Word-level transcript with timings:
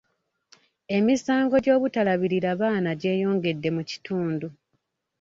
Emisango 0.97 1.55
gy'obutalabirira 1.63 2.51
baana 2.61 2.91
gyeyongera 3.01 3.69
mu 3.75 3.83
kitundu. 3.89 4.47